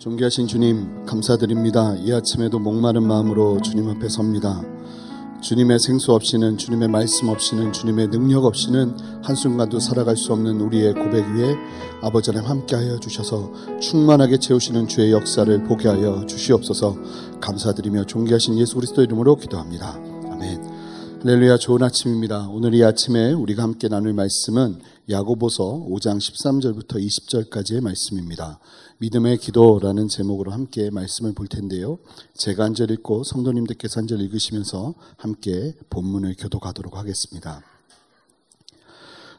[0.00, 1.94] 존귀하신 주님 감사드립니다.
[1.96, 4.62] 이 아침에도 목마른 마음으로 주님 앞에 섭니다.
[5.42, 11.26] 주님의 생수 없이는 주님의 말씀 없이는 주님의 능력 없이는 한순간도 살아갈 수 없는 우리의 고백
[11.34, 11.54] 위에
[12.00, 16.96] 아버지 하나님 함께하여 주셔서 충만하게 채우시는 주의 역사를 보게 하여 주시옵소서
[17.42, 20.09] 감사드리며 존귀하신 예수 그리스도 이름으로 기도합니다.
[21.22, 22.48] 할렐루야 좋은 아침입니다.
[22.48, 24.80] 오늘 이 아침에 우리가 함께 나눌 말씀은
[25.10, 28.58] 야고보서 5장 13절부터 20절까지의 말씀입니다.
[28.98, 31.98] 믿음의 기도라는 제목으로 함께 말씀을 볼 텐데요.
[32.34, 37.60] 제가 한 절 읽고 성도님들께서 한 절 읽으시면서 함께 본문을 교도가도록 하겠습니다.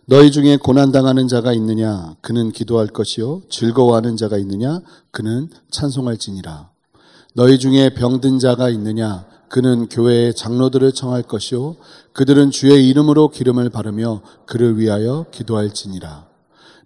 [0.05, 2.15] 너희 중에 고난당하는 자가 있느냐?
[2.21, 3.41] 그는 기도할 것이요.
[3.49, 4.81] 즐거워하는 자가 있느냐?
[5.09, 6.69] 그는 찬송할지니라.
[7.33, 9.30] 너희 중에 병든 자가 있느냐?
[9.51, 11.75] 그는 교회의 장로들을 청할 것이요.
[12.13, 16.25] 그들은 주의 이름으로 기름을 바르며 그를 위하여 기도할지니라.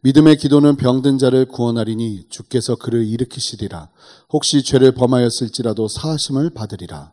[0.02, 3.90] 믿음의 기도는 병든 자를 구원하리니 주께서 그를 일으키시리라.
[4.34, 7.12] 혹시 죄를 범하였을지라도 사하심을 받으리라.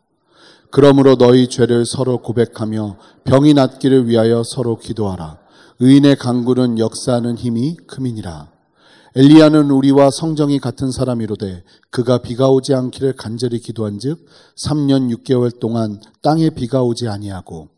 [0.70, 5.37] 그러므로 너희 죄를 서로 고백하며 병이 낫기를 위하여 서로 기도하라.
[5.81, 8.48] 의인의 강구는 역사하는 힘이 크민이라.
[9.14, 16.48] 엘리야는 우리와 성정이 같은 사람이로되 그가 비가 오지 않기를 간절히 기도한즉 3년 6개월 동안 땅에
[16.48, 17.69] 비가 오지 아니하고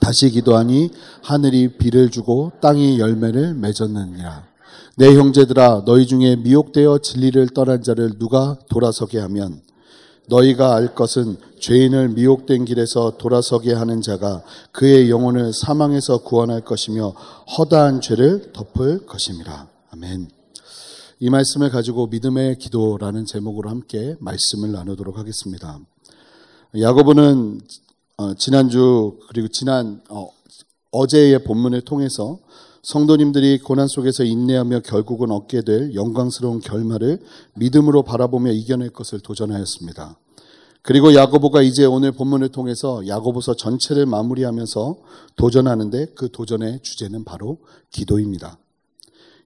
[0.00, 0.90] 다시 기도하니
[1.22, 4.44] 하늘이 비를 주고 땅이 열매를 맺었느니라.
[4.96, 9.60] 내 형제들아 너희 중에 미혹되어 진리를 떠난 자를 누가 돌아서게 하면
[10.28, 17.10] 너희가 알 것은 죄인을 미혹된 길에서 돌아서게 하는 자가 그의 영혼을 사망에서 구원할 것이며
[17.58, 19.68] 허다한 죄를 덮을 것임이라.
[19.92, 20.35] 아멘.
[21.18, 25.80] 이 말씀을 가지고 믿음의 기도라는 제목으로 함께 말씀을 나누도록 하겠습니다.
[26.78, 27.58] 야고보는
[28.18, 30.28] 어, 지난주 그리고 지난 어,
[30.90, 32.38] 어제의 본문을 통해서
[32.82, 37.22] 성도님들이 고난 속에서 인내하며 결국은 얻게 될 영광스러운 결말을
[37.54, 40.18] 믿음으로 바라보며 이겨낼 것을 도전하였습니다.
[40.82, 44.98] 그리고 야고보가 이제 오늘 본문을 통해서 야고보서 전체를 마무리하면서
[45.36, 47.58] 도전하는데 그 도전의 주제는 바로
[47.90, 48.58] 기도입니다.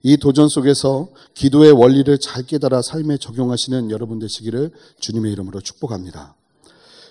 [0.02, 6.34] 이 도전 속에서 기도의 원리를 잘 깨달아 삶에 적용하시는 여러분 되시기를 주님의 이름으로 축복합니다.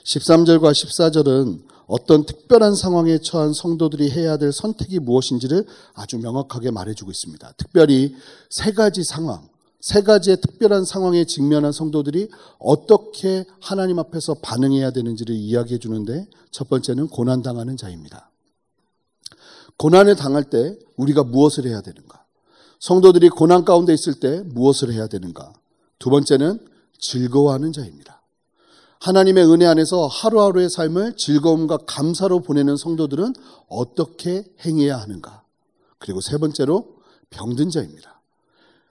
[0.03, 7.53] 13절과 14절은 어떤 특별한 상황에 처한 성도들이 해야 될 선택이 무엇인지를 아주 명확하게 말해주고 있습니다.
[7.57, 8.16] 특별히
[8.50, 9.47] 세 가지 상황,
[9.81, 12.29] 세 가지의 특별한 상황에 직면한 성도들이
[12.59, 18.29] 어떻게 하나님 앞에서 반응해야 되는지를 이야기해 주는데 첫 번째는 고난당하는 자입니다.
[19.77, 22.23] 고난을 당할 때 우리가 무엇을 해야 되는가?
[22.79, 25.53] 성도들이 고난 가운데 있을 때 무엇을 해야 되는가?
[26.00, 26.66] 두 번째는
[26.97, 28.22] 즐거워하는 자입니다.
[29.01, 33.34] 하나님의 은혜 안에서 하루하루의 삶을 즐거움과 감사로 보내는 성도들은
[33.68, 35.44] 어떻게 행해야 하는가?
[35.97, 36.97] 그리고 세 번째로
[37.29, 38.22] 병든 자입니다.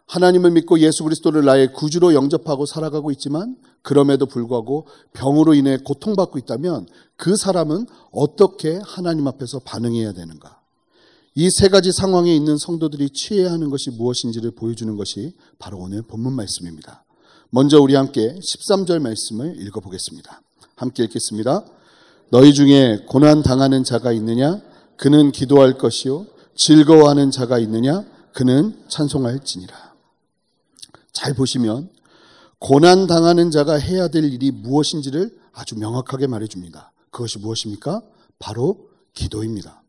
[0.07, 6.87] 하나님을 믿고 예수 그리스도를 나의 구주로 영접하고 살아가고 있지만 그럼에도 불구하고 병으로 인해 고통받고 있다면
[7.17, 10.58] 그 사람은 어떻게 하나님 앞에서 반응해야 되는가?
[11.41, 16.33] 이 세 가지 상황에 있는 성도들이 취해야 하는 것이 무엇인지를 보여주는 것이 바로 오늘 본문
[16.33, 17.05] 말씀입니다.
[17.51, 20.43] 먼저 우리 함께 13절 말씀을 읽어보겠습니다.
[20.75, 21.65] 함께 읽겠습니다.
[22.31, 24.61] 너희 중에 고난 당하는 자가 있느냐?
[24.97, 26.27] 그는 기도할 것이요.
[26.57, 28.05] 즐거워하는 자가 있느냐?
[28.33, 29.95] 그는 찬송할지니라.
[31.13, 31.89] 잘 보시면
[32.59, 36.91] 고난 당하는 자가 해야 될 일이 무엇인지를 아주 명확하게 말해줍니다.
[37.13, 38.03] 그것이 무엇입니까?
[38.41, 39.85] 바로 기도입니다.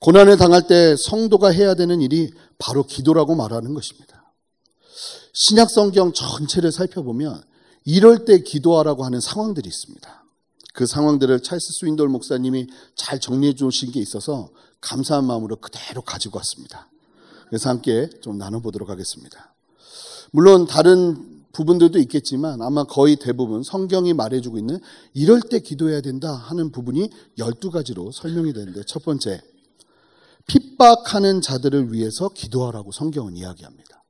[0.00, 4.32] 고난을 당할 때 성도가 해야 되는 일이 바로 기도라고 말하는 것입니다.
[5.32, 7.42] 신약 성경 전체를 살펴보면
[7.84, 10.24] 이럴 때 기도하라고 하는 상황들이 있습니다.
[10.72, 14.50] 그 상황들을 찰스 스윈돌 목사님이 잘 정리해 주신 게 있어서
[14.80, 16.88] 감사한 마음으로 그대로 가지고 왔습니다.
[17.48, 19.52] 그래서 함께 좀 나눠보도록 하겠습니다.
[20.30, 24.78] 물론 다른 부분들도 있겠지만 아마 거의 대부분 성경이 말해주고 있는
[25.14, 29.42] 이럴 때 기도해야 된다 하는 부분이 12가지로 설명이 되는데 첫 번째,
[30.80, 34.02] 핍박하는 자들을 위해서 기도하라고 성경은 이야기합니다.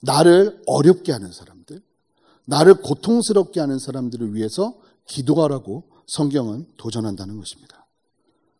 [0.00, 1.82] 나를 어렵게 하는 사람들,
[2.44, 7.86] 나를 고통스럽게 하는 사람들을 위해서 기도하라고 성경은 도전한다는 것입니다.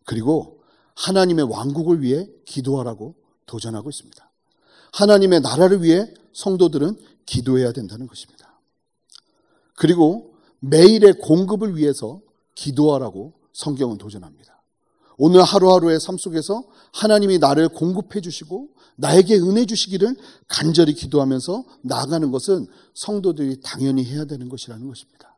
[0.05, 0.61] 그리고
[0.96, 3.14] 하나님의 왕국을 위해 기도하라고
[3.46, 4.31] 도전하고 있습니다.
[4.93, 8.61] 하나님의 나라를 위해 성도들은 기도해야 된다는 것입니다.
[9.76, 12.20] 그리고 매일의 공급을 위해서
[12.55, 14.62] 기도하라고 성경은 도전합니다.
[15.19, 20.17] 오늘 하루하루의 삶 속에서 하나님이 나를 공급해 주시고 나에게 은혜 주시기를
[20.49, 25.37] 간절히 기도하면서 나아가는 것은 성도들이 당연히 해야 되는 것이라는 것입니다.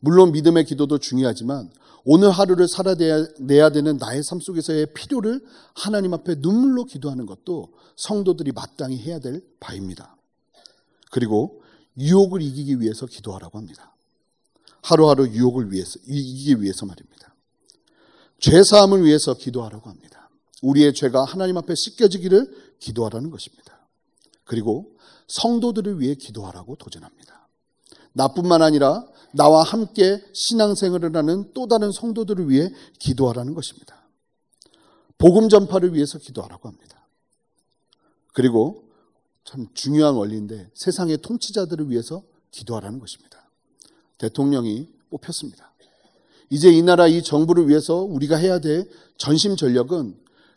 [0.00, 1.70] 물론 믿음의 기도도 중요하지만
[2.04, 5.44] 오늘 하루를 살아내야 되는 나의 삶 속에서의 필요를
[5.74, 10.16] 하나님 앞에 눈물로 기도하는 것도 성도들이 마땅히 해야 될 바입니다.
[11.10, 11.62] 그리고
[11.98, 13.94] 유혹을 이기기 위해서 기도하라고 합니다.
[14.82, 17.27] 하루하루 유혹을 위해서, 이기기 위해서 말입니다.
[18.40, 20.30] 죄사함을 위해서 기도하라고 합니다.
[20.62, 23.86] 우리의 죄가 하나님 앞에 씻겨지기를 기도하라는 것입니다.
[24.44, 24.96] 그리고
[25.28, 27.48] 성도들을 위해 기도하라고 도전합니다.
[28.12, 34.08] 나뿐만 아니라 나와 함께 신앙생활을 하는 또 다른 성도들을 위해 기도하라는 것입니다.
[35.18, 37.06] 복음 전파를 위해서 기도하라고 합니다.
[38.32, 38.88] 그리고
[39.44, 43.50] 참 중요한 원리인데 세상의 통치자들을 위해서 기도하라는 것입니다.
[44.18, 45.67] 대통령이 뽑혔습니다.
[46.50, 50.16] 이제 이 나라 이 정부를 위해서 우리가 해야 될 전심 전력은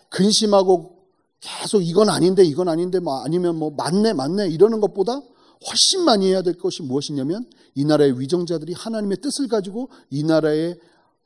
[0.09, 1.01] 근심하고
[1.39, 5.21] 계속 이건 아닌데 이건 아닌데 뭐 아니면 뭐 맞네 맞네 이러는 것보다
[5.67, 7.45] 훨씬 많이 해야 될 것이 무엇이냐면
[7.75, 10.79] 이 나라의 위정자들이 하나님의 뜻을 가지고 이 나라의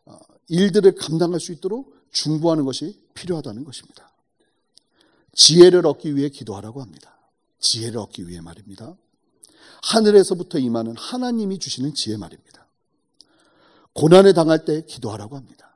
[0.06, 0.18] 어,
[0.48, 4.14] 일들을 감당할 수 있도록 중보하는 것이 필요하다는 것입니다.
[5.34, 7.18] 지혜를 얻기 위해 기도하라고 합니다.
[7.60, 8.96] 지혜를 얻기 위해 말입니다.
[9.84, 12.65] 하늘에서부터 임하는 하나님이 주시는 지혜 말입니다.
[13.96, 15.74] 고난에 당할 때 기도하라고 합니다.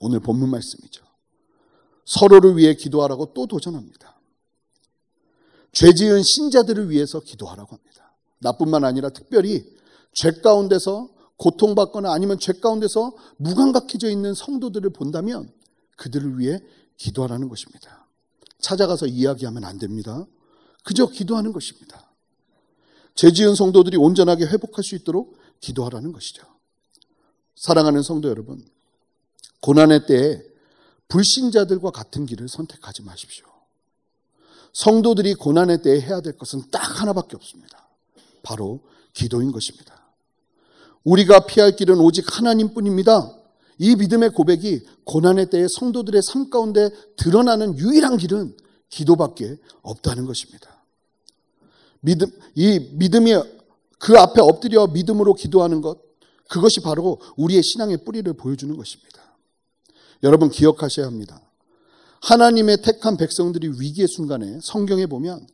[0.00, 1.04] 오늘 본문 말씀이죠.
[2.04, 4.20] 서로를 위해 기도하라고 또 도전합니다.
[5.72, 8.14] 죄 지은 신자들을 위해서 기도하라고 합니다.
[8.40, 9.64] 나뿐만 아니라 특별히
[10.12, 15.50] 죄 가운데서 고통받거나 아니면 죄 가운데서 무감각해져 있는 성도들을 본다면
[15.96, 16.60] 그들을 위해
[16.96, 18.06] 기도하라는 것입니다.
[18.60, 20.26] 찾아가서 이야기하면 안 됩니다.
[20.84, 22.10] 그저 기도하는 것입니다.
[23.14, 26.57] 죄 지은 성도들이 온전하게 회복할 수 있도록 기도하라는 것이죠.
[27.58, 28.64] 사랑하는 성도 여러분,
[29.62, 30.40] 고난의 때에
[31.08, 33.46] 불신자들과 같은 길을 선택하지 마십시오.
[34.72, 37.88] 성도들이 고난의 때에 해야 될 것은 딱 하나밖에 없습니다.
[38.44, 38.80] 바로
[39.12, 40.06] 기도인 것입니다.
[41.02, 43.36] 우리가 피할 길은 오직 하나님뿐입니다.
[43.78, 48.56] 이 믿음의 고백이 고난의 때에 성도들의 삶 가운데 드러나는 유일한 길은
[48.88, 50.84] 기도밖에 없다는 것입니다.
[52.00, 53.34] 믿음, 이 믿음이
[53.98, 56.07] 그 앞에 엎드려 믿음으로 기도하는 것,
[56.48, 59.22] 그것이 바로 우리의 신앙의 뿌리를 보여주는 것입니다.
[60.22, 61.40] 여러분 기억하셔야 합니다.
[62.22, 65.46] 하나님의 택한 백성들이 위기의 순간에 성경에 보면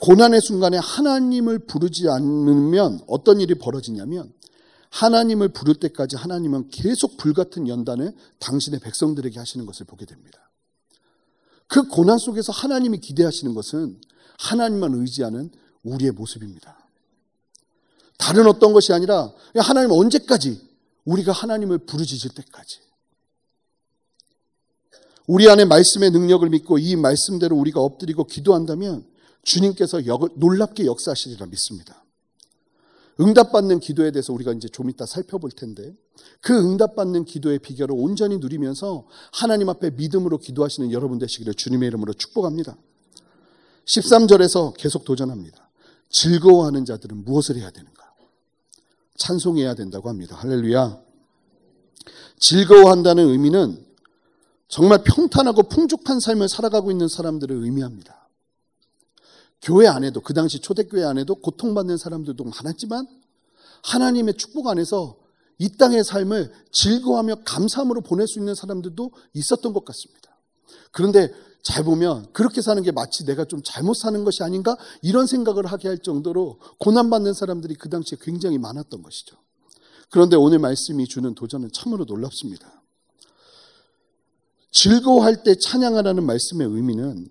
[0.00, 4.32] 고난의 순간에 하나님을 부르지 않으면 어떤 일이 벌어지냐면
[4.90, 10.50] 하나님을 부를 때까지 하나님은 계속 불같은 연단을 당신의 백성들에게 하시는 것을 보게 됩니다.
[11.68, 14.00] 그 고난 속에서 하나님이 기대하시는 것은
[14.38, 15.50] 하나님만 의지하는
[15.84, 16.79] 우리의 모습입니다.
[18.20, 20.60] 다른 어떤 것이 아니라 하나님 언제까지
[21.04, 22.80] 우리가 하나님을 부르짖을 때까지
[25.26, 29.06] 우리 안에 말씀의 능력을 믿고 이 말씀대로 우리가 엎드리고 기도한다면
[29.42, 30.00] 주님께서
[30.36, 32.04] 놀랍게 역사하시리라 믿습니다.
[33.20, 35.94] 응답받는 기도에 대해서 우리가 이제 좀 이따 살펴볼 텐데
[36.40, 42.76] 그 응답받는 기도의 비결을 온전히 누리면서 하나님 앞에 믿음으로 기도하시는 여러분 되시기를 주님의 이름으로 축복합니다.
[43.86, 45.70] 13절에서 계속 도전합니다.
[46.10, 47.99] 즐거워하는 자들은 무엇을 해야 되는가?
[49.20, 50.34] 찬송해야 된다고 합니다.
[50.36, 50.98] 할렐루야.
[52.38, 53.84] 즐거워한다는 의미는
[54.66, 58.28] 정말 평탄하고 풍족한 삶을 살아가고 있는 사람들을 의미합니다.
[59.60, 63.06] 교회 안에도 그 당시 초대교회 안에도 고통받는 사람들도 많았지만
[63.82, 65.18] 하나님의 축복 안에서
[65.58, 70.34] 이 땅의 삶을 즐거워하며 감사함으로 보낼 수 있는 사람들도 있었던 것 같습니다.
[70.92, 71.30] 그런데
[71.62, 75.88] 잘 보면 그렇게 사는 게 마치 내가 좀 잘못 사는 것이 아닌가 이런 생각을 하게
[75.88, 79.36] 할 정도로 고난받는 사람들이 그 당시에 굉장히 많았던 것이죠.
[80.10, 82.82] 그런데 오늘 말씀이 주는 도전은 참으로 놀랍습니다.
[84.72, 87.28] 즐거워할 때 찬양하라는 말씀의 의미는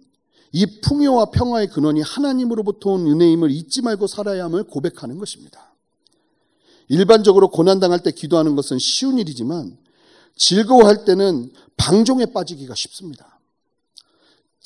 [0.51, 5.73] 이 풍요와 평화의 근원이 하나님으로부터 온 은혜임을 잊지 말고 살아야 함을 고백하는 것입니다.
[6.87, 9.77] 일반적으로 고난당할 때 기도하는 것은 쉬운 일이지만
[10.35, 13.38] 즐거워할 때는 방종에 빠지기가 쉽습니다.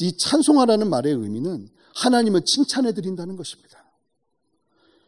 [0.04, 3.86] 이 찬송하라는 말의 의미는 하나님을 칭찬해 드린다는 것입니다.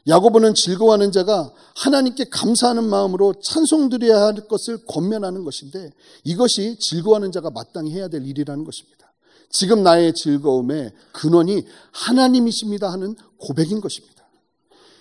[0.07, 5.91] 야고보는 즐거워하는 자가 하나님께 감사하는 마음으로 찬송드려야 할 것을 권면하는 것인데
[6.23, 9.11] 이것이 즐거워하는 자가 마땅히 해야 될 일이라는 것입니다.
[9.49, 14.25] 지금 나의 즐거움의 근원이 하나님이십니다 하는 고백인 것입니다.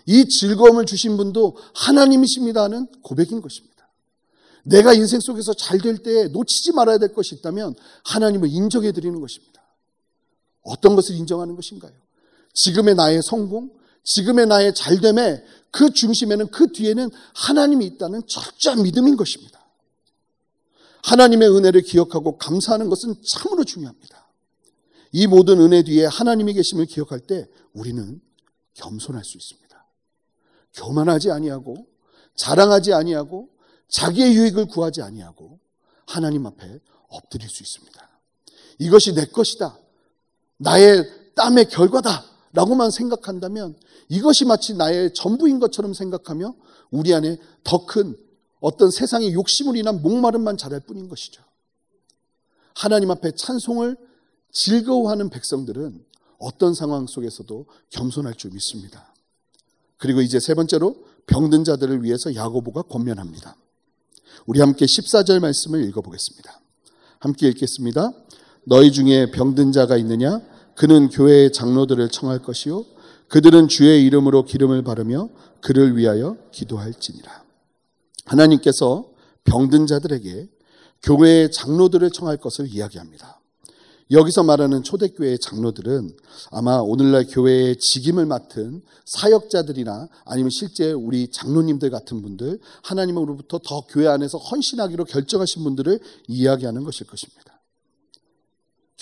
[0.07, 3.89] 이 즐거움을 주신 분도 하나님이십니다 하는 고백인 것입니다.
[4.65, 9.54] 내가 인생 속에서 잘 될 때 놓치지 말아야 될 것이 있다면 하나님을 인정해 드리는 것입니다.
[10.65, 11.93] 어떤 것을 인정하는 것인가요?
[12.53, 13.71] 지금의 나의 성공,
[14.03, 19.61] 지금의 나의 잘됨에 그 중심에는 그 뒤에는 하나님이 있다는 철저한 믿음인 것입니다.
[21.03, 24.27] 하나님의 은혜를 기억하고 감사하는 것은 참으로 중요합니다.
[25.13, 28.21] 이 모든 은혜 뒤에 하나님이 계심을 기억할 때 우리는
[28.75, 29.65] 겸손할 수 있습니다.
[30.75, 31.87] 교만하지 아니하고
[32.35, 33.49] 자랑하지 아니하고
[33.89, 35.61] 자기의 유익을 구하지 아니하고
[36.07, 38.09] 하나님 앞에 엎드릴 수 있습니다.
[38.79, 39.79] 이것이 내 것이다.
[40.65, 42.25] 나의 땀의 결과다.
[42.53, 43.77] 라고만 생각한다면
[44.09, 46.55] 이것이 마치 나의 전부인 것처럼 생각하며
[46.91, 48.17] 우리 안에 더 큰
[48.61, 51.43] 어떤 세상의 욕심을 인한 목마름만 자랄 뿐인 것이죠.
[52.75, 53.97] 하나님 앞에 찬송을
[54.53, 56.03] 즐거워하는 백성들은
[56.39, 59.13] 어떤 상황 속에서도 겸손할 줄 믿습니다.
[59.99, 63.57] 그리고 이제 세 번째로 병든 자들을 위해서 야고보가 권면합니다.
[64.47, 66.61] 우리 함께 14절 말씀을 읽어보겠습니다.
[67.19, 68.13] 함께 읽겠습니다.
[68.65, 70.41] 너희 중에 병든 자가 있느냐?
[70.77, 72.85] 그는 교회의 장로들을 청할 것이요.
[73.29, 75.29] 그들은 주의 이름으로 기름을 바르며
[75.61, 77.45] 그를 위하여 기도할지니라.
[78.27, 79.09] 하나님께서
[79.45, 80.49] 병든 자들에게
[81.03, 83.41] 교회의 장로들을 청할 것을 이야기합니다.
[84.11, 86.17] 여기서 말하는 초대교회의 장로들은
[86.51, 94.07] 아마 오늘날 교회의 직임을 맡은 사역자들이나 아니면 실제 우리 장로님들 같은 분들, 하나님으로부터 더 교회
[94.07, 97.54] 안에서 헌신하기로 결정하신 분들을 이야기하는 것일 것입니다.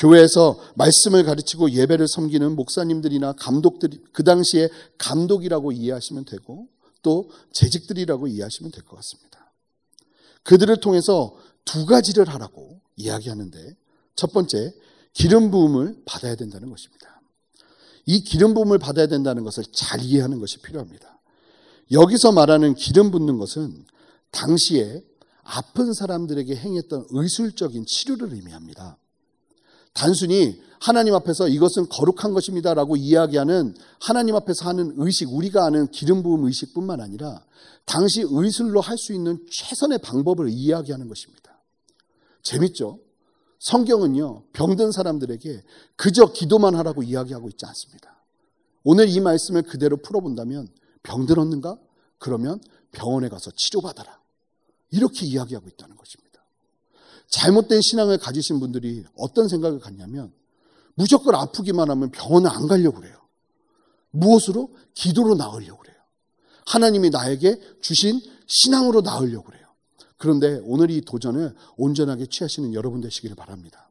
[0.03, 4.69] 교회에서 말씀을 가르치고 예배를 섬기는 목사님들이나 감독들이 그 당시에
[4.99, 6.67] 감독이라고 이해하시면 되고
[7.03, 9.53] 또 재직들이라고 이해하시면 될 것 같습니다.
[10.43, 13.77] 그들을 통해서 두 가지를 하라고 이야기하는데
[14.17, 14.75] 첫 번째
[15.13, 17.21] 기름 부음을 받아야 된다는 것입니다.
[18.07, 21.21] 이 기름 부음을 받아야 된다는 것을 잘 이해하는 것이 필요합니다.
[21.93, 23.87] 여기서 말하는 기름 붓는 것은
[24.33, 25.05] 당시에
[25.45, 28.99] 아픈 사람들에게 행했던 의술적인 치료를 의미합니다.
[29.93, 36.45] 단순히 하나님 앞에서 이것은 거룩한 것입니다라고 이야기하는 하나님 앞에서 하는 의식, 우리가 아는 기름 부음
[36.45, 37.45] 의식뿐만 아니라
[37.85, 41.61] 당시 의술로 할 수 있는 최선의 방법을 이야기하는 것입니다.
[42.43, 42.99] 재밌죠?
[43.61, 45.63] 성경은요, 병든 사람들에게
[45.95, 48.21] 그저 기도만 하라고 이야기하고 있지 않습니다.
[48.83, 50.69] 오늘 이 말씀을 그대로 풀어본다면
[51.05, 51.79] 병들었는가?
[52.19, 54.21] 그러면 병원에 가서 치료받아라.
[54.91, 56.32] 이렇게 이야기하고 있다는 것입니다.
[57.33, 60.33] 잘못된 신앙을 가지신 분들이 어떤 생각을 갖냐면
[60.95, 63.17] 무조건 아프기만 하면 병원을 안 가려고 그래요.
[64.11, 64.69] 무엇으로?
[64.95, 65.97] 기도로 나으려고 그래요.
[66.67, 69.67] 하나님이 나에게 주신 신앙으로 나으려고 그래요.
[70.19, 73.91] 그런데 오늘 이 도전을 온전하게 취하시는 여러분 되시기를 바랍니다.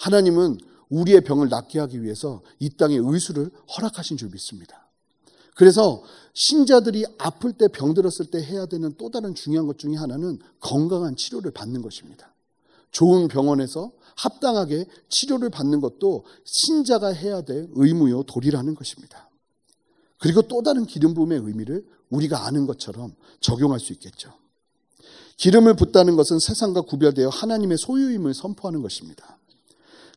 [0.00, 0.58] 하나님은
[0.88, 4.88] 우리의 병을 낫게 하기 위해서 이 땅에 의수를 허락하신 줄 믿습니다.
[5.56, 11.16] 그래서 신자들이 아플 때 병들었을 때 해야 되는 또 다른 중요한 것 중에 하나는 건강한
[11.16, 12.32] 치료를 받는 것입니다.
[12.90, 19.30] 좋은 병원에서 합당하게 치료를 받는 것도 신자가 해야 될 의무요 도리라는 것입니다.
[20.18, 24.32] 그리고 또 다른 기름 부음의 의미를 우리가 아는 것처럼 적용할 수 있겠죠.
[25.36, 29.38] 기름을 붓다는 것은 세상과 구별되어 하나님의 소유임을 선포하는 것입니다.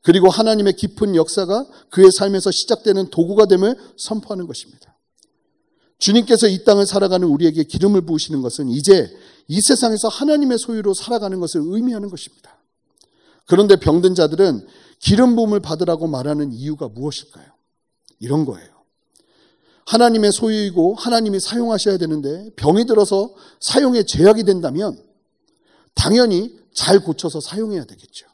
[0.01, 4.97] 그리고 하나님의 깊은 역사가 그의 삶에서 시작되는 도구가 됨을 선포하는 것입니다.
[5.99, 9.15] 주님께서 이 땅을 살아가는 우리에게 기름을 부으시는 것은 이제
[9.47, 12.60] 이 세상에서 하나님의 소유로 살아가는 것을 의미하는 것입니다.
[13.51, 14.65] 그런데 병든 자들은
[14.99, 17.47] 기름 부음을 받으라고 말하는 이유가 무엇일까요?
[18.19, 18.69] 이런 거예요.
[19.87, 24.97] 하나님의 소유이고 하나님이 사용하셔야 되는데 병이 들어서 사용에 제약이 된다면
[25.95, 28.25] 당연히 잘 고쳐서 사용해야 되겠죠.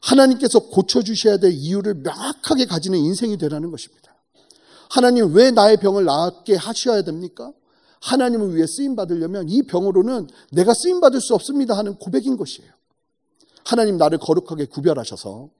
[0.00, 4.14] 하나님께서 고쳐주셔야 될 이유를 명확하게 가지는 인생이 되라는 것입니다.
[4.90, 7.52] 하나님 왜 나의 병을 낫게 하셔야 됩니까?
[8.00, 12.70] 하나님을 위해 쓰임 받으려면 이 병으로는 내가 쓰임 받을 수 없습니다 하는 고백인 것이에요.
[13.64, 15.50] 하나님 나를 거룩하게 구별하셔서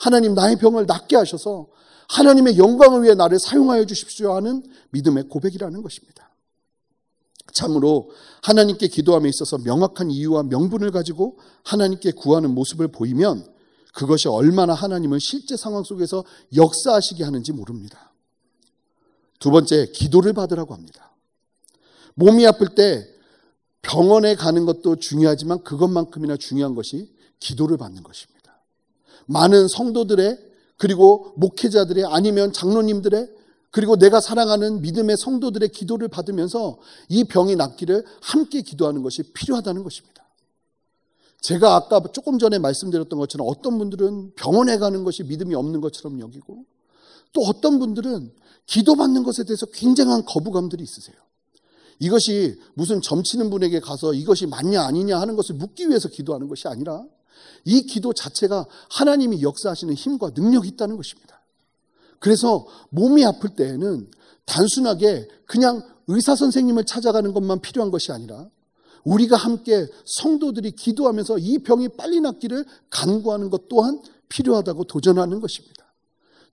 [0.00, 1.68] 하나님 나의 병을 낫게 하셔서
[2.08, 6.30] 하나님의 영광을 위해 나를 사용하여 주십시오 하는 믿음의 고백이라는 것입니다.
[7.52, 8.10] 참으로
[8.42, 13.46] 하나님께 기도함에 있어서 명확한 이유와 명분을 가지고 하나님께 구하는 모습을 보이면
[13.94, 16.24] 그것이 얼마나 하나님을 실제 상황 속에서
[16.54, 18.12] 역사하시게 하는지 모릅니다.
[19.38, 21.14] 두 번째, 기도를 받으라고 합니다.
[22.14, 23.08] 몸이 아플 때
[23.82, 28.60] 병원에 가는 것도 중요하지만 그것만큼이나 중요한 것이 기도를 받는 것입니다.
[29.26, 30.38] 많은 성도들의
[30.76, 33.30] 그리고 목회자들의 아니면 장로님들의
[33.70, 40.14] 그리고 내가 사랑하는 믿음의 성도들의 기도를 받으면서 이 병이 낫기를 함께 기도하는 것이 필요하다는 것입니다.
[41.40, 46.64] 제가 아까 조금 전에 말씀드렸던 것처럼 어떤 분들은 병원에 가는 것이 믿음이 없는 것처럼 여기고
[47.32, 48.32] 또 어떤 분들은
[48.66, 51.16] 기도받는 것에 대해서 굉장한 거부감들이 있으세요.
[51.98, 57.04] 이것이 무슨 점치는 분에게 가서 이것이 맞냐 아니냐 하는 것을 묻기 위해서 기도하는 것이 아니라
[57.64, 61.40] 이 기도 자체가 하나님이 역사하시는 힘과 능력이 있다는 것입니다.
[62.18, 64.10] 그래서 몸이 아플 때에는
[64.46, 68.48] 단순하게 그냥 의사 선생님을 찾아가는 것만 필요한 것이 아니라
[69.04, 75.74] 우리가 함께 성도들이 기도하면서 이 병이 빨리 낫기를 간구하는 것 또한 필요하다고 도전하는 것입니다.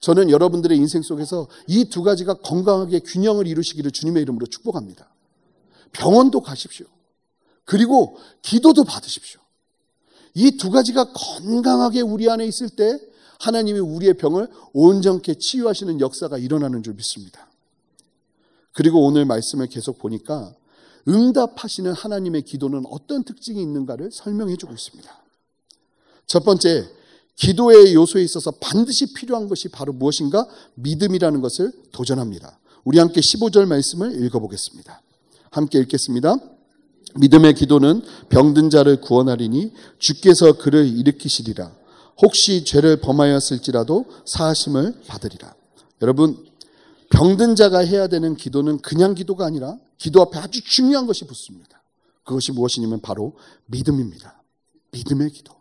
[0.02, 5.10] 저는 여러분들의 인생 속에서 이 두 가지가 건강하게 균형을 이루시기를 주님의 이름으로 축복합니다.
[5.92, 6.88] 병원도 가십시오.
[7.66, 9.41] 그리고 기도도 받으십시오.
[10.34, 13.00] 이 두 가지가 건강하게 우리 안에 있을 때
[13.40, 17.50] 하나님이 우리의 병을 온전케 치유하시는 역사가 일어나는 줄 믿습니다.
[18.74, 20.54] 그리고 오늘 말씀을 계속 보니까
[21.08, 25.22] 응답하시는 하나님의 기도는 어떤 특징이 있는가를 설명해 주고 있습니다.
[26.28, 26.88] 첫 번째,
[27.36, 30.48] 기도의 요소에 있어서 반드시 필요한 것이 바로 무엇인가?
[30.76, 32.60] 믿음이라는 것을 도전합니다.
[32.84, 35.02] 우리 함께 15절 말씀을 읽어보겠습니다.
[35.50, 36.38] 함께 읽겠습니다.
[37.15, 41.72] 믿음의 기도는 병든 자를 구원하리니 주께서 그를 일으키시리라.
[42.22, 45.53] 혹시 죄를 범하였을지라도 사하심을 받으리라.
[46.01, 46.38] 여러분,
[47.10, 51.84] 병든 자가 해야 되는 기도는 그냥 기도가 아니라 기도 앞에 아주 중요한 것이 붙습니다.
[52.24, 53.34] 그것이 무엇이냐면 바로
[53.65, 54.41] 믿음입니다.
[54.91, 55.53] 믿음의 기도.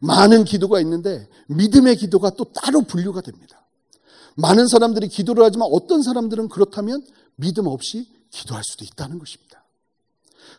[0.00, 3.64] 많은 기도가 있는데 믿음의 기도가 또 따로 분류가 됩니다.
[4.36, 7.04] 많은 사람들이 기도를 하지만 어떤 사람들은 그렇다면
[7.36, 9.61] 믿음 없이 기도할 수도 있다는 것입니다.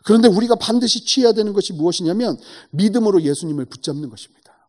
[0.02, 2.38] 그런데 우리가 반드시 취해야 되는 것이 무엇이냐면
[2.70, 4.68] 믿음으로 예수님을 붙잡는 것입니다.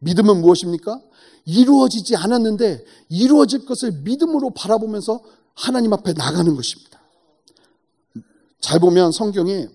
[0.00, 1.00] 믿음은 무엇입니까?
[1.44, 5.20] 이루어지지 않았는데 이루어질 것을 믿음으로 바라보면서
[5.54, 7.00] 하나님 앞에 나가는 것입니다.
[8.60, 9.68] 잘 보면 성경에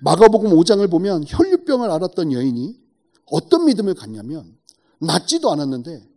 [0.00, 2.76] 마가복음 5장을 보면 혈류병을 앓았던 여인이
[3.26, 4.56] 어떤 믿음을 갖냐면
[5.00, 6.08] 낫지도 않았는데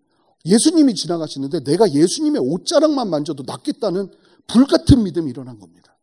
[0.45, 4.11] 예수님이 지나가시는데 내가 예수님의 옷자락만 만져도 낫겠다는
[4.47, 5.97] 불같은 믿음이 일어난 겁니다.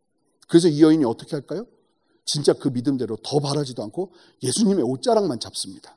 [0.49, 1.67] 그래서 이 여인이 어떻게 할까요?
[2.25, 4.13] 진짜 그 믿음대로 더 바라지도 않고
[4.43, 5.97] 예수님의 옷자락만 잡습니다.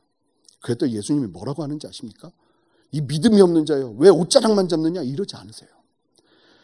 [0.62, 2.32] 그랬더니 예수님이 뭐라고 하는지 아십니까?
[2.91, 3.96] 이 믿음이 없는 자요.
[3.98, 5.03] 왜 옷자락만 잡느냐?
[5.03, 5.70] 이러지 않으세요.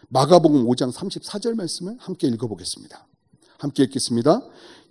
[0.10, 3.08] 마가복음 5장 34절 말씀을 함께 읽어보겠습니다.
[3.60, 4.42] 함께 읽겠습니다.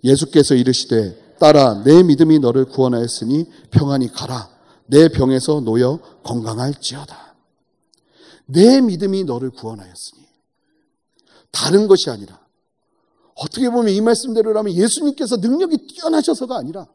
[0.03, 4.49] 예수께서 이르시되 따라 내 믿음이 너를 구원하였으니 평안히 가라.
[4.87, 7.35] 내 병에서 놓여 건강할지어다.
[8.47, 10.27] 내 믿음이 너를 구원하였으니
[11.51, 12.40] 다른 것이 아니라
[13.43, 16.87] 어떻게 보면 이 말씀대로라면 예수님께서 능력이 뛰어나셔서가 아니라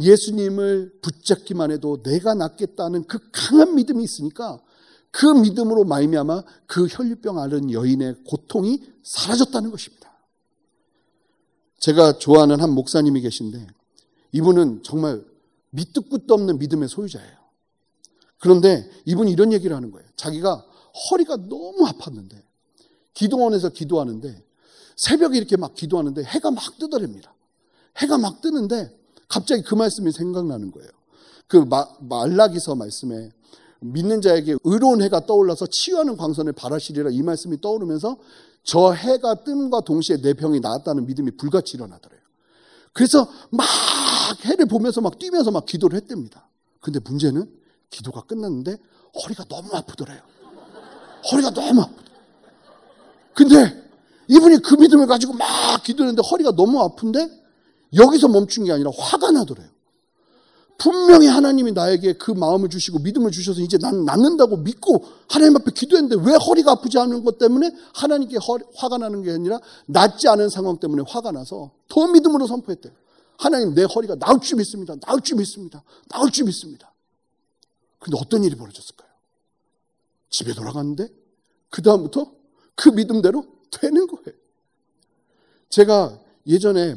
[0.00, 4.60] 예수님을 붙잡기만 해도 내가 낫겠다는 그 강한 믿음이 있으니까
[5.10, 10.10] 그 믿음으로 말미암아 그 혈류병 앓은 여인의 고통이 사라졌다는 것입니다.
[11.78, 13.66] 제가 좋아하는 한 목사님이 계신데
[14.32, 15.22] 이분은 정말
[15.70, 17.36] 밑도 끝도 없는 믿음의 소유자예요.
[18.38, 20.06] 그런데 이분이 이런 얘기를 하는 거예요.
[20.16, 20.66] 자기가
[21.10, 22.42] 허리가 너무 아팠는데
[23.14, 24.45] 기도원에서 기도하는데
[24.96, 27.34] 새벽에 이렇게 막 기도하는데 해가 막 뜨더랍니다.
[27.98, 30.90] 해가 막 뜨는데 갑자기 그 말씀이 생각나는 거예요.
[31.46, 33.30] 그 마, 말라기서 말씀에
[33.80, 38.16] 믿는 자에게 의로운 해가 떠올라서 치유하는 광선을 바라시리라 이 말씀이 떠오르면서
[38.62, 42.20] 저 해가 뜸과 동시에 내 병이 나았다는 믿음이 불같이 일어나더래요.
[42.92, 43.66] 그래서 막
[44.44, 46.48] 해를 보면서 막 뛰면서 막 기도를 했답니다.
[46.80, 47.48] 근데 문제는
[47.90, 48.76] 기도가 끝났는데
[49.22, 50.20] 허리가 너무 아프더래요.
[51.30, 52.02] 허리가 너무 아프다.
[53.34, 53.85] 근데
[54.28, 57.28] 이분이 그 믿음을 가지고 막 기도했는데 허리가 너무 아픈데
[57.94, 59.68] 여기서 멈춘 게 아니라 화가 나더래요.
[60.78, 66.22] 분명히 하나님이 나에게 그 마음을 주시고 믿음을 주셔서 이제 난 낫는다고 믿고 하나님 앞에 기도했는데
[66.28, 70.78] 왜 허리가 아프지 않은 것 때문에 하나님께 허리, 화가 나는 게 아니라 낫지 않은 상황
[70.78, 72.92] 때문에 화가 나서 더 믿음으로 선포했대요.
[73.38, 74.94] 하나님 내 허리가 나을 줄 믿습니다.
[75.00, 75.82] 나을 줄 믿습니다.
[76.08, 76.92] 나을 줄 믿습니다.
[77.98, 79.08] 근데 어떤 일이 벌어졌을까요?
[80.28, 81.08] 집에 돌아갔는데
[81.70, 82.32] 그 다음부터
[82.74, 84.38] 그 믿음대로 되는 거예요.
[85.68, 86.96] 제가 예전에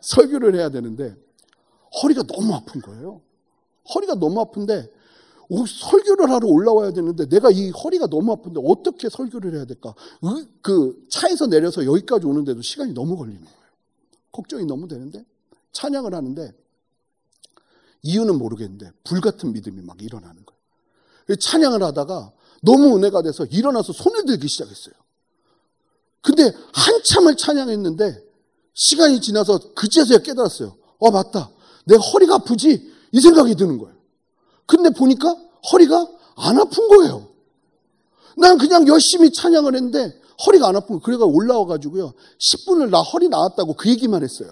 [0.00, 1.16] 설교를 해야 되는데
[2.02, 3.22] 허리가 너무 아픈 거예요.
[3.94, 4.90] 허리가 너무 아픈데
[5.48, 9.94] 설교를 하러 올라와야 되는데 내가 이 허리가 너무 아픈데 어떻게 설교를 해야 될까?
[10.62, 13.58] 그 차에서 내려서 여기까지 오는데도 시간이 너무 걸리는 거예요.
[14.32, 15.24] 걱정이 너무 되는데
[15.72, 16.52] 찬양을 하는데
[18.02, 21.36] 이유는 모르겠는데 불같은 믿음이 막 일어나는 거예요.
[21.38, 24.94] 찬양을 하다가 너무 은혜가 돼서 일어나서 손을 들기 시작했어요.
[26.24, 28.24] 근데 한참을 찬양했는데
[28.72, 30.74] 시간이 지나서 그제서야 깨달았어요.
[30.98, 31.50] 어, 맞다.
[31.84, 32.90] 내 허리가 아프지?
[33.12, 33.94] 이 생각이 드는 거예요.
[34.66, 35.36] 근데 보니까
[35.70, 37.28] 허리가 안 아픈 거예요.
[38.38, 41.00] 난 그냥 열심히 찬양을 했는데 허리가 안 아픈 거예요.
[41.00, 42.14] 그래가 올라와가지고요.
[42.38, 44.50] 10분을 나 허리 나왔다고 그 얘기만 했어요.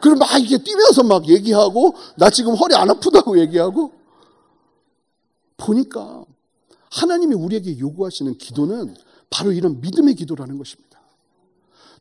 [0.00, 3.92] 그럼 막 이렇게 뛰면서 막 얘기하고 나 지금 허리 안 아프다고 얘기하고
[5.58, 6.24] 보니까
[6.90, 8.96] 하나님이 우리에게 요구하시는 기도는
[9.30, 11.00] 바로 이런 믿음의 기도라는 것입니다.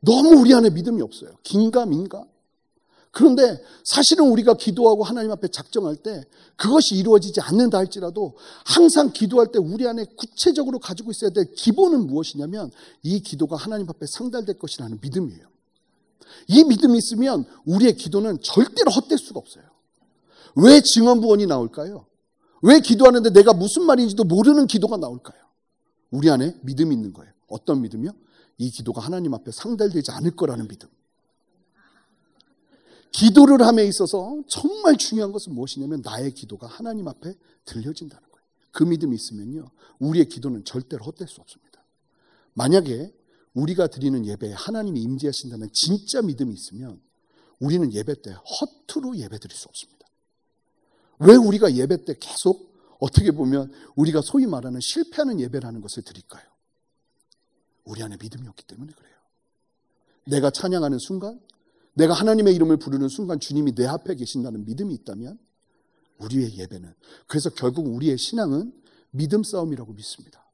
[0.02, 1.32] 너무 우리 안에 믿음이 없어요.
[1.44, 2.26] 긴가 민가.
[3.12, 6.24] 그런데 사실은 우리가 기도하고 하나님 앞에 작정할 때
[6.56, 12.72] 그것이 이루어지지 않는다 할지라도 항상 기도할 때 우리 안에 구체적으로 가지고 있어야 될 기본은 무엇이냐면
[13.02, 15.48] 이 기도가 하나님 앞에 상달될 것이라는 믿음이에요.
[16.48, 19.64] 이 믿음이 있으면 우리의 기도는 절대로 헛될 수가 없어요.
[20.56, 22.06] 왜 증언부원이 나올까요?
[22.62, 25.49] 왜 기도하는데 내가 무슨 말인지도 모르는 기도가 나올까요?
[26.12, 27.32] 우리 안에 믿음이 있는 거예요.
[27.48, 28.12] 어떤 믿음이요?
[28.58, 30.90] 이 기도가 하나님 앞에 상달되지 않을 거라는 믿음.
[33.12, 37.34] 기도를 함에 있어서 정말 중요한 것은 무엇이냐면 나의 기도가 하나님 앞에
[37.66, 38.46] 들려진다는 거예요.
[38.72, 39.70] 그 믿음이 있으면요.
[40.00, 41.84] 우리의 기도는 절대로 헛될 수 없습니다.
[42.54, 43.14] 만약에
[43.54, 47.02] 우리가 드리는 예배에 하나님이 임재하신다는 진짜 믿음이 있으면
[47.60, 50.08] 우리는 예배 때 허투루 예배 드릴 수 없습니다.
[51.20, 52.69] 왜 우리가 예배 때 계속
[53.00, 56.44] 어떻게 보면 우리가 소위 말하는 실패하는 예배라는 것을 드릴까요?
[57.86, 59.16] 우리 안에 믿음이 없기 때문에 그래요.
[60.26, 61.40] 내가 찬양하는 순간,
[61.94, 65.40] 내가 하나님의 이름을 부르는 순간 주님이 내 앞에 계신다는 믿음이 있다면
[66.20, 66.94] 우리의 예배는
[67.28, 68.74] 그래서 결국 우리의 신앙은
[69.12, 70.46] 믿음 싸움이라고 믿습니다.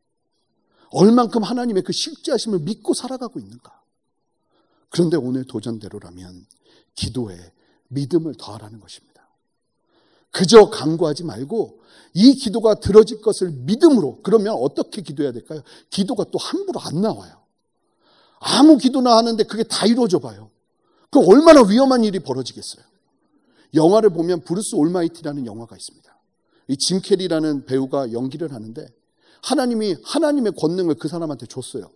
[0.92, 3.84] 얼만큼 하나님의 그 실제하심을 믿고 살아가고 있는가?
[4.90, 6.46] 그런데 오늘 도전대로라면
[6.94, 7.52] 기도에
[7.90, 9.15] 믿음을 더하라는 것입니다.
[10.36, 11.80] 그저 간구하지 말고
[12.14, 15.62] 이 기도가 들어질 것을 믿음으로 그러면 어떻게 기도해야 될까요?
[15.90, 17.38] 기도가 또 함부로 안 나와요.
[18.40, 20.50] 아무 기도나 하는데 그게 다 이루어져 봐요.
[21.10, 22.84] 그 얼마나 위험한 일이 벌어지겠어요.
[23.76, 26.20] 영화를 보면 브루스 올마이티라는 영화가 있습니다.
[26.68, 28.88] 이 짐 캐리라는 배우가 연기를 하는데
[29.42, 31.90] 하나님이 하나님의 권능을 그 사람한테 줬어요.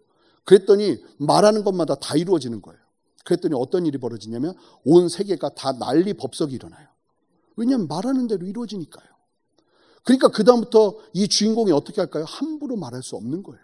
[0.45, 2.80] 그랬더니 말하는 것마다 다 이루어지는 거예요.
[3.25, 4.54] 그랬더니 어떤 일이 벌어지냐면
[4.86, 6.88] 온 세계가 다 난리 법석이 일어나요.
[7.59, 9.07] 왜냐하면 말하는 대로 이루어지니까요.
[10.03, 12.23] 그러니까 그다음부터 이 주인공이 어떻게 할까요?
[12.25, 13.61] 함부로 말할 수 없는 거예요.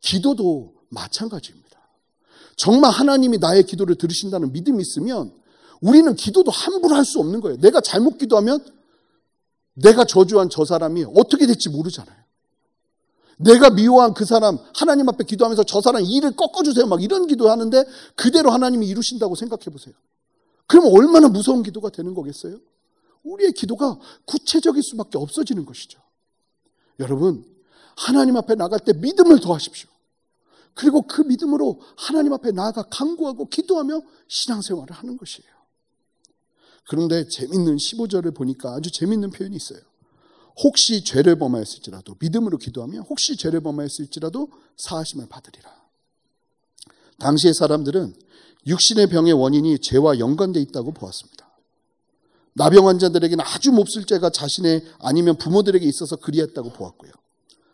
[0.00, 1.78] 기도도 마찬가지입니다.
[2.56, 5.34] 정말 하나님이 나의 기도를 들으신다는 믿음이 있으면
[5.80, 7.58] 우리는 기도도 함부로 할 수 없는 거예요.
[7.58, 8.64] 내가 잘못 기도하면
[9.74, 12.16] 내가 저주한 저 사람이 어떻게 될지 모르잖아요.
[13.38, 18.50] 내가 미워한 그 사람 하나님 앞에 기도하면서 저 사람 일을 꺾어주세요 막 이런 기도하는데 그대로
[18.50, 19.94] 하나님이 이루신다고 생각해 보세요.
[20.70, 22.60] 그럼 얼마나 무서운 기도가 되는 거겠어요?
[23.24, 26.00] 우리의 기도가 구체적일 수밖에 없어지는 것이죠.
[27.00, 27.44] 여러분
[27.96, 29.90] 하나님 앞에 나갈 때 믿음을 더하십시오.
[30.74, 35.50] 그리고 그 믿음으로 하나님 앞에 나아가 간구하고 기도하며 신앙생활을 하는 것이에요.
[36.88, 39.80] 그런데 재밌는 15절을 보니까 아주 재밌는 표현이 있어요.
[40.62, 45.79] 혹시 죄를 범하였을지라도 믿음으로 기도하면 혹시 죄를 범하였을지라도 사하심을 받으리라.
[47.20, 48.14] 당시의 사람들은
[48.66, 51.48] 육신의 병의 원인이 죄와 연관되어 있다고 보았습니다.
[52.54, 57.12] 나병 환자들에게는 아주 몹쓸 죄가 자신의 아니면 부모들에게 있어서 그리했다고 보았고요.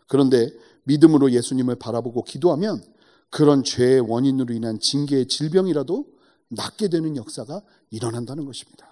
[0.07, 0.49] 그런데
[0.83, 2.81] 믿음으로 예수님을 바라보고 기도하면
[3.29, 6.05] 그런 죄의 원인으로 인한 징계의 질병이라도
[6.49, 8.87] 낫게 되는 역사가 일어난다는 것입니다.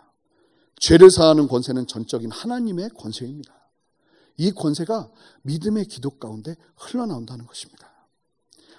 [0.78, 3.54] 죄를 사하는 권세는 전적인 하나님의 권세입니다.
[4.38, 5.10] 이 권세가
[5.44, 7.95] 믿음의 기도 가운데 흘러나온다는 것입니다.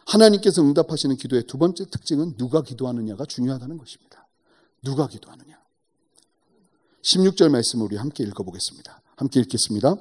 [0.07, 4.27] 하나님께서 응답하시는 기도의 두 번째 특징은 누가 기도하느냐가 중요하다는 것입니다.
[4.83, 5.59] 누가 기도하느냐.
[7.03, 9.03] 16절 말씀을 우리 함께 읽어보겠습니다.
[9.17, 9.97] 함께 읽겠습니다.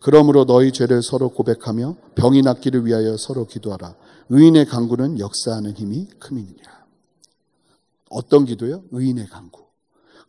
[0.00, 3.94] 그러므로 너희 죄를 서로 고백하며 병이 낫기를 위하여 서로 기도하라.
[4.30, 6.86] 의인의 강구는 역사하는 힘이 크민이니라.
[8.10, 8.84] 어떤 기도요?
[8.90, 9.62] 의인의 강구.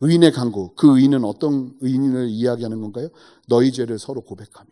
[0.00, 0.74] 의인의 강구.
[0.76, 3.08] 그 의인은 어떤 의인을 이야기하는 건가요?
[3.48, 4.68] 너희 죄를 서로 고백하며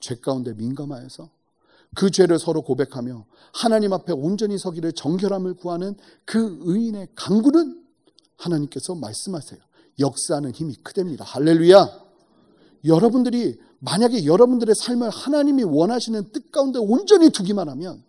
[0.00, 1.28] 죄 가운데 민감하여서
[1.96, 7.82] 그 죄를 서로 고백하며 하나님 앞에 온전히 서기를 정결함을 구하는 그 의인의 강구는
[8.36, 9.58] 하나님께서 말씀하세요.
[9.98, 11.24] 역사하는 힘이 크답니다.
[11.24, 12.04] 할렐루야.
[12.84, 18.04] 여러분들이 만약에 여러분들의 삶을 하나님이 원하시는 뜻 가운데 온전히 두기만 하면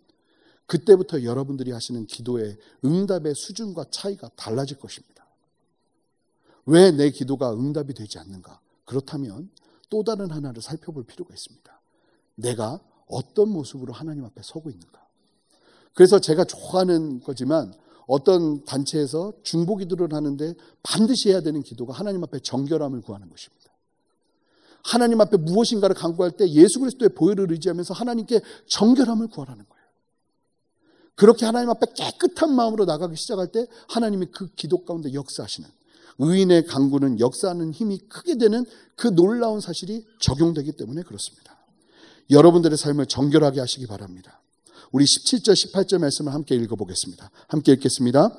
[0.66, 5.26] 그때부터 여러분들이 하시는 기도의 응답의 수준과 차이가 달라질 것입니다.
[6.66, 8.60] 왜 내 기도가 응답이 되지 않는가?
[8.84, 9.50] 그렇다면
[9.90, 11.82] 또 다른 하나를 살펴볼 필요가 있습니다.
[12.36, 15.06] 내가 어떤 모습으로 하나님 앞에 서고 있는가?
[15.94, 17.74] 그래서 제가 좋아하는 거지만
[18.06, 23.58] 어떤 단체에서 중보 기도를 하는데 반드시 해야 되는 기도가 하나님 앞에 정결함을 구하는 것입니다.
[24.84, 29.78] 하나님 앞에 무엇인가를 강구할 때 예수 그리스도의 보혈을 의지하면서 하나님께 정결함을 구하라는 거예요.
[31.16, 35.68] 그렇게 하나님 앞에 깨끗한 마음으로 나가기 시작할 때 하나님이 그 기도 가운데 역사하시는
[36.20, 38.66] 의인의 강구는 역사하는 힘이 크게 되는
[38.96, 41.57] 그 놀라운 사실이 적용되기 때문에 그렇습니다.
[42.30, 44.42] 여러분들의 삶을 정결하게 하시기 바랍니다.
[44.92, 47.30] 우리 17절, 18절 말씀을 함께 읽어보겠습니다.
[47.48, 48.32] 함께 읽겠습니다.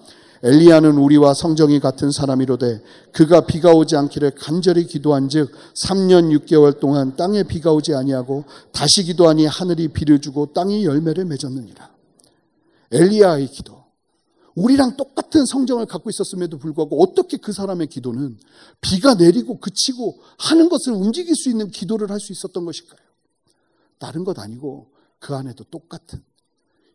[0.43, 7.43] 엘리야는 우리와 성정이 같은 사람이로되 그가 비가 오지 않기를 간절히 기도한즉 3년 6개월 동안 땅에
[7.43, 11.91] 비가 오지 아니하고 다시 기도하니 하늘이 비를 주고 땅이 열매를 맺었느니라.
[12.93, 13.79] 엘리야의 기도.
[14.55, 18.39] 우리랑 똑같은 성정을 갖고 있었음에도 불구하고 어떻게 그 사람의 기도는
[18.81, 23.08] 비가 내리고 그치고 하는 것을 움직일 수 있는 기도를 할 수 있었던 것일까요?
[23.99, 26.23] 다른 것 아니고 그 안에도 똑같은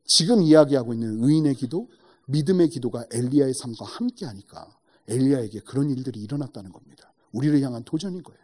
[0.05, 1.87] 지금 이야기하고 있는 의인의 기도,
[2.27, 4.67] 믿음의 기도가 엘리야의 삶과 함께 하니까
[5.07, 7.13] 엘리야에게 그런 일들이 일어났다는 겁니다.
[7.31, 8.39] 우리를 향한 도전인 거예요.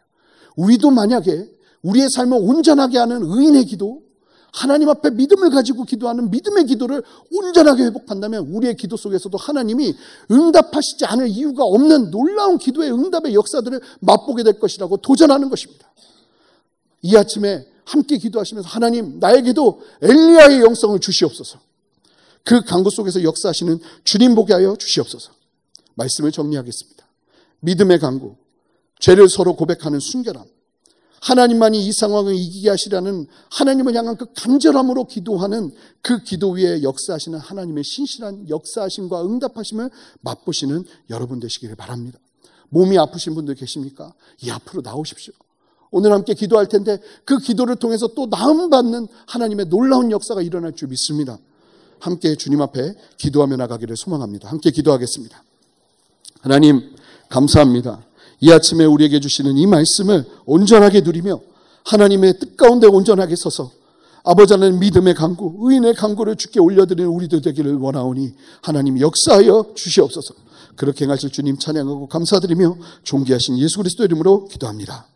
[0.56, 1.50] 우리도 만약에
[1.82, 4.02] 우리의 삶을 온전하게 하는 의인의 기도,
[4.52, 9.94] 하나님 앞에 믿음을 가지고 기도하는 믿음의 기도를 온전하게 회복한다면 우리의 기도 속에서도 하나님이
[10.30, 15.88] 응답하시지 않을 이유가 없는 놀라운 기도의 응답의 역사들을 맛보게 될 것이라고 도전하는 것입니다.
[17.02, 21.58] 이 아침에 함께 기도하시면서 하나님 나에게도 엘리야의 영성을 주시옵소서.
[22.44, 25.32] 그 강구 속에서 역사하시는 주님 보게 하여 주시옵소서.
[25.94, 27.06] 말씀을 정리하겠습니다.
[27.60, 28.36] 믿음의 강구,
[28.98, 30.44] 죄를 서로 고백하는 순결함,
[31.20, 37.84] 하나님만이 이 상황을 이기게 하시라는 하나님을 향한 그 간절함으로 기도하는 그 기도 위에 역사하시는 하나님의
[37.84, 39.90] 신실한 역사하심과 응답하심을
[40.22, 42.18] 맛보시는 여러분 되시기를 바랍니다.
[42.70, 44.14] 몸이 아프신 분들 계십니까?
[44.42, 45.34] 이 앞으로 나오십시오.
[45.90, 51.38] 오늘 함께 기도할 텐데 그 기도를 통해서 또 나음받는 하나님의 놀라운 역사가 일어날 줄 믿습니다.
[51.98, 54.48] 함께 주님 앞에 기도하며 나가기를 소망합니다.
[54.48, 55.42] 함께 기도하겠습니다.
[56.40, 56.94] 하나님,
[57.28, 58.04] 감사합니다.
[58.40, 61.40] 이 아침에 우리에게 주시는 이 말씀을 온전하게 누리며
[61.84, 63.70] 하나님의 뜻 가운데 온전하게 서서
[64.22, 70.34] 아버지 하나님 믿음의 강구, 의인의 강구를 주께 올려드리는 우리들 되기를 원하오니 하나님 역사하여 주시옵소서.
[70.76, 75.06] 그렇게 행하실 주님 찬양하고 감사드리며 존귀하신 예수 그리스도 이름으로 기도합니다.